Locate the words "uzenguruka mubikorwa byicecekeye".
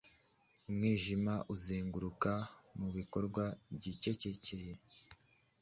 1.53-4.73